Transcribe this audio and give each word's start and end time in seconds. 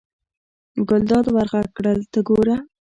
ګلداد 0.89 1.25
ور 1.35 1.47
غږ 1.53 1.67
کړل: 1.77 1.99
ته 2.11 2.19
ګوره. 2.27 2.55